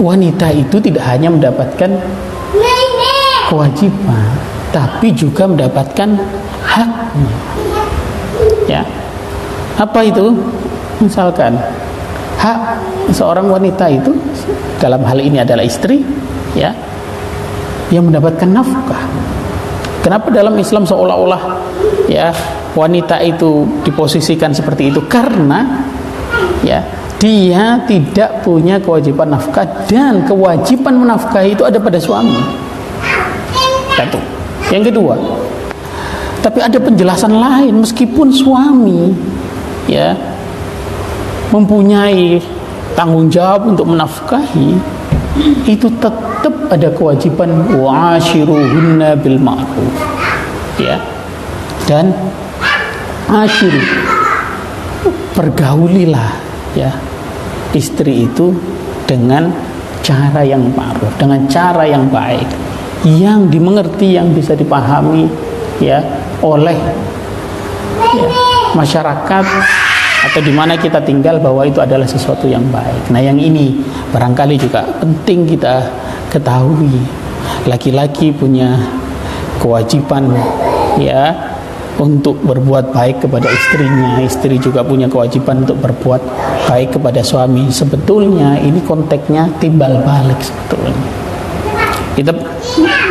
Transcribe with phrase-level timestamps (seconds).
[0.00, 1.92] wanita itu tidak hanya mendapatkan
[3.52, 4.26] kewajiban,
[4.72, 6.08] tapi juga mendapatkan
[6.64, 7.36] haknya.
[8.64, 8.82] Ya,
[9.76, 10.32] apa itu?
[11.00, 11.56] Misalkan
[12.40, 12.60] hak
[13.12, 14.16] seorang wanita itu
[14.80, 16.00] dalam hal ini adalah istri,
[16.56, 16.72] ya,
[17.92, 19.04] yang mendapatkan nafkah.
[20.00, 21.60] Kenapa dalam Islam seolah-olah
[22.08, 22.32] ya
[22.72, 25.04] wanita itu diposisikan seperti itu?
[25.04, 25.84] Karena
[26.64, 26.80] ya
[27.20, 32.40] dia tidak punya kewajiban nafkah dan kewajiban menafkahi itu ada pada suami.
[33.92, 34.16] Satu.
[34.72, 35.14] Yang kedua,
[36.40, 37.84] tapi ada penjelasan lain.
[37.84, 39.12] Meskipun suami
[39.84, 40.16] ya
[41.52, 42.40] mempunyai
[42.96, 44.80] tanggung jawab untuk menafkahi
[45.68, 46.16] itu tetap
[46.72, 47.68] ada kewajiban.
[47.76, 49.96] Wa'ashiruhunna bil ma'ruf.
[50.80, 50.96] Ya.
[51.84, 52.16] Dan
[53.28, 53.82] ashiru
[55.36, 56.32] pergaulilah
[56.74, 56.90] ya
[57.76, 58.54] istri itu
[59.06, 59.50] dengan
[60.00, 62.46] cara yang ma'ruf dengan cara yang baik
[63.04, 65.28] yang dimengerti yang bisa dipahami
[65.80, 66.04] ya
[66.44, 66.76] oleh
[68.16, 68.28] ya,
[68.76, 69.44] masyarakat
[70.20, 73.08] atau di mana kita tinggal bahwa itu adalah sesuatu yang baik.
[73.08, 73.80] Nah, yang ini
[74.12, 75.88] barangkali juga penting kita
[76.28, 77.00] ketahui.
[77.64, 78.76] Laki-laki punya
[79.60, 80.28] kewajiban
[81.00, 81.32] ya
[82.00, 84.24] untuk berbuat baik kepada istrinya.
[84.24, 86.22] Istri juga punya kewajiban untuk berbuat
[86.66, 87.68] baik kepada suami.
[87.68, 90.96] Sebetulnya ini konteksnya timbal balik sebetulnya.
[92.16, 92.32] Kita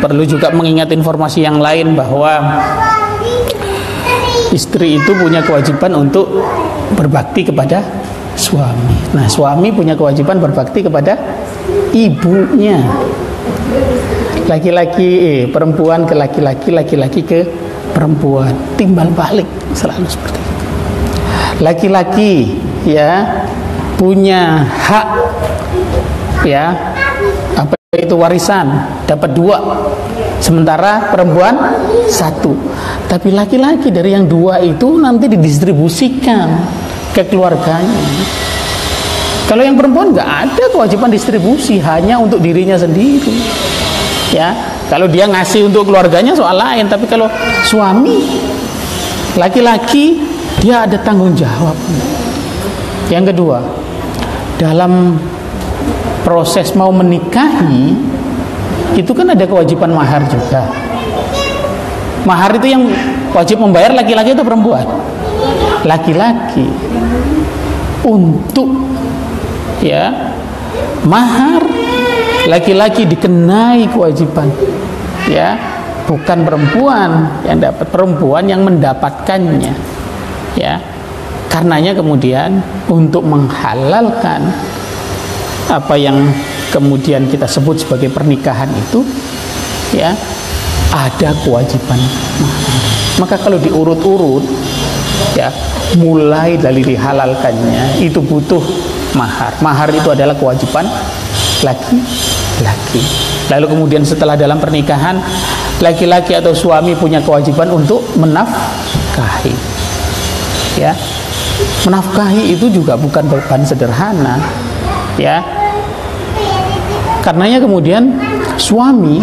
[0.00, 2.60] perlu juga mengingat informasi yang lain bahwa
[4.50, 6.26] istri itu punya kewajiban untuk
[6.96, 7.84] berbakti kepada
[8.34, 9.14] suami.
[9.14, 11.14] Nah, suami punya kewajiban berbakti kepada
[11.94, 12.80] ibunya.
[14.50, 17.40] Laki-laki eh perempuan ke laki-laki, laki-laki ke
[17.92, 18.52] perempuan.
[18.74, 19.46] Timbal balik
[19.76, 20.54] selalu seperti itu.
[21.60, 22.32] Laki-laki
[22.88, 23.44] ya
[24.00, 25.08] punya hak
[26.48, 26.72] ya
[27.52, 28.64] apa itu warisan
[29.04, 29.60] dapat dua
[30.40, 31.52] sementara perempuan
[32.08, 32.56] satu
[33.12, 36.48] tapi laki-laki dari yang dua itu nanti didistribusikan
[37.12, 38.00] ke keluarganya
[39.44, 43.36] kalau yang perempuan nggak ada kewajiban distribusi hanya untuk dirinya sendiri
[44.32, 46.90] ya kalau dia ngasih untuk keluarganya soal lain.
[46.90, 47.30] Tapi kalau
[47.62, 48.26] suami
[49.38, 50.18] laki-laki
[50.58, 51.78] dia ada tanggung jawab.
[53.06, 53.62] Yang kedua
[54.58, 55.14] dalam
[56.26, 57.94] proses mau menikahi
[58.98, 60.66] itu kan ada kewajiban mahar juga.
[62.26, 62.82] Mahar itu yang
[63.30, 64.84] wajib membayar laki-laki atau perempuan?
[65.86, 66.66] Laki-laki.
[68.02, 68.74] Untuk
[69.80, 70.34] ya
[71.06, 71.62] mahar
[72.48, 74.48] laki-laki dikenai kewajiban
[75.28, 75.58] ya
[76.08, 79.74] bukan perempuan yang dapat perempuan yang mendapatkannya.
[80.58, 80.82] Ya
[81.50, 84.50] karenanya kemudian untuk menghalalkan
[85.70, 86.30] apa yang
[86.70, 89.02] kemudian kita sebut sebagai pernikahan itu
[89.94, 90.14] ya
[90.90, 91.98] ada kewajiban.
[93.18, 94.42] Maka kalau diurut-urut
[95.38, 95.50] ya
[95.98, 98.62] mulai dari dihalalkannya itu butuh
[99.14, 99.54] mahar.
[99.62, 100.86] Mahar itu adalah kewajiban
[101.62, 103.02] laki-laki
[103.50, 105.18] lalu kemudian setelah dalam pernikahan
[105.82, 109.54] laki-laki atau suami punya kewajiban untuk menafkahi.
[110.78, 110.94] Ya.
[111.84, 114.40] Menafkahi itu juga bukan beban sederhana
[115.18, 115.42] ya.
[117.20, 118.16] Karenanya kemudian
[118.56, 119.20] suami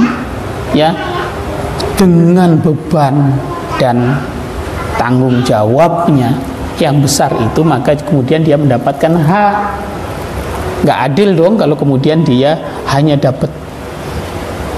[0.76, 0.94] ya
[1.98, 3.34] dengan beban
[3.82, 4.22] dan
[5.02, 6.30] tanggung jawabnya
[6.78, 9.56] yang besar itu maka kemudian dia mendapatkan hak.
[10.86, 12.54] Nggak adil dong kalau kemudian dia
[12.86, 13.50] hanya dapat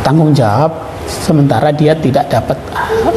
[0.10, 2.58] tanggung jawab sementara dia tidak dapat.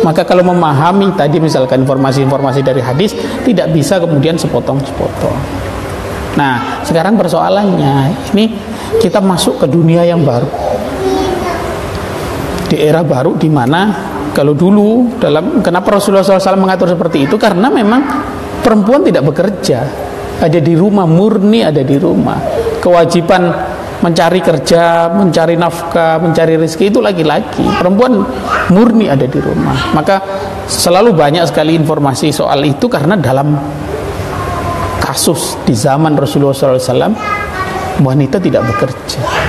[0.04, 3.16] Maka kalau memahami tadi misalkan informasi-informasi dari hadis
[3.48, 5.36] tidak bisa kemudian sepotong-sepotong.
[6.36, 8.44] Nah sekarang persoalannya ini
[9.00, 10.53] kita masuk ke dunia yang baru.
[12.69, 13.80] Di era baru di mana
[14.36, 17.41] kalau dulu dalam kenapa Rasulullah SAW mengatur seperti itu?
[17.41, 18.04] Karena memang
[18.60, 19.80] perempuan tidak bekerja.
[20.44, 22.36] Ada di rumah murni ada di rumah.
[22.84, 23.72] Kewajiban
[24.03, 27.63] mencari kerja mencari nafkah mencari rezeki itu laki-laki.
[27.78, 28.22] Perempuan
[28.75, 29.95] murni ada di rumah.
[29.95, 30.21] Maka
[30.66, 33.54] selalu banyak sekali informasi soal itu karena dalam
[35.03, 37.15] kasus di zaman Rasulullah SAW
[38.01, 39.41] wanita tidak bekerja